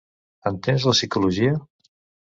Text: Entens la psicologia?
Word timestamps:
Entens 0.51 0.89
la 0.89 0.95
psicologia? 0.97 1.57